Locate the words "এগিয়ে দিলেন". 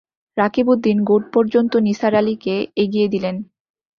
2.77-3.35